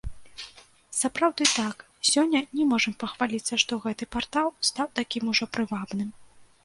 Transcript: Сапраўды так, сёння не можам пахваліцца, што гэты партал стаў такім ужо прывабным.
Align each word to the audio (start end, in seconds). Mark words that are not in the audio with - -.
Сапраўды 0.99 1.43
так, 1.59 1.83
сёння 2.11 2.41
не 2.59 2.65
можам 2.71 2.95
пахваліцца, 3.03 3.53
што 3.65 3.73
гэты 3.87 4.03
партал 4.17 4.47
стаў 4.71 4.87
такім 5.01 5.23
ужо 5.35 5.45
прывабным. 5.59 6.09